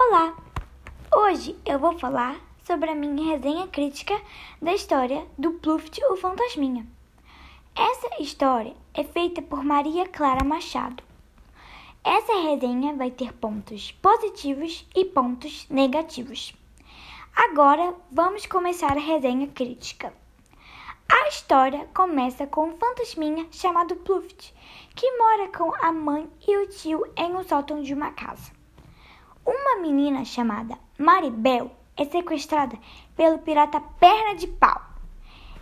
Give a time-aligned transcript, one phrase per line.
[0.00, 0.32] Olá!
[1.12, 4.14] Hoje eu vou falar sobre a minha resenha crítica
[4.62, 6.86] da história do Pluft, o Fantasminha.
[7.74, 11.02] Essa história é feita por Maria Clara Machado.
[12.04, 16.54] Essa resenha vai ter pontos positivos e pontos negativos.
[17.34, 20.14] Agora vamos começar a resenha crítica.
[21.10, 24.54] A história começa com um fantasminha chamado Pluft,
[24.94, 28.57] que mora com a mãe e o tio em um sótão de uma casa.
[29.50, 32.78] Uma menina chamada Maribel é sequestrada
[33.16, 34.78] pelo pirata Perna de Pau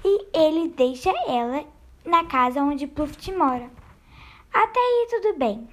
[0.04, 1.64] e ele deixa ela
[2.04, 3.70] na casa onde Pluft mora.
[4.52, 5.68] Até aí tudo bem.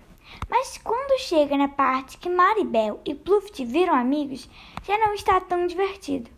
[0.47, 4.47] Mas quando chega na parte que Maribel e Pluft viram amigos,
[4.83, 6.29] já não está tão divertido.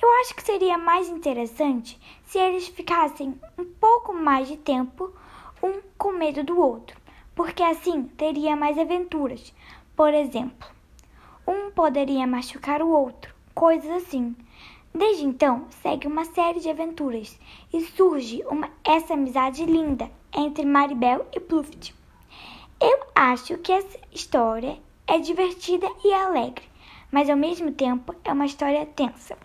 [0.00, 5.12] Eu acho que seria mais interessante se eles ficassem um pouco mais de tempo
[5.60, 6.96] um com medo do outro,
[7.34, 9.52] porque assim teria mais aventuras.
[9.96, 10.75] Por exemplo,
[11.46, 14.34] um poderia machucar o outro, coisas assim.
[14.94, 17.38] Desde então, segue uma série de aventuras
[17.72, 21.94] e surge uma, essa amizade linda entre Maribel e Pluft.
[22.80, 26.64] Eu acho que essa história é divertida e alegre,
[27.10, 29.36] mas ao mesmo tempo é uma história tensa.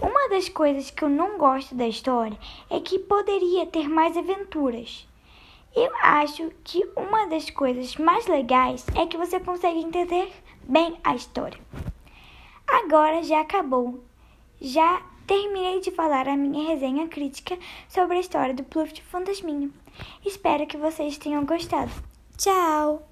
[0.00, 2.38] Uma das coisas que eu não gosto da história
[2.70, 5.06] é que poderia ter mais aventuras.
[5.74, 10.30] Eu acho que uma das coisas mais legais é que você consegue entender
[10.64, 11.58] bem a história.
[12.66, 14.04] Agora já acabou.
[14.60, 19.70] Já terminei de falar a minha resenha crítica sobre a história do Pluft Fantasminha.
[20.24, 21.90] Espero que vocês tenham gostado.
[22.36, 23.11] Tchau!